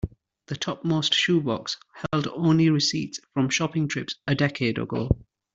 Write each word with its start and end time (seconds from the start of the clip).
The 0.47 0.55
topmost 0.55 1.13
shoe 1.13 1.41
box 1.41 1.77
held 2.11 2.25
only 2.25 2.71
receipts 2.71 3.19
from 3.35 3.49
shopping 3.51 3.87
trips 3.87 4.15
a 4.25 4.33
decade 4.33 4.79
ago. 4.79 5.09